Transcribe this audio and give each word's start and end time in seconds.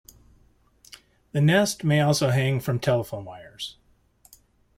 The 1.31 1.41
nest 1.41 1.83
may 1.83 2.01
also 2.01 2.31
hang 2.31 2.59
from 2.59 2.79
telephone 2.79 3.23
wires. 3.23 3.77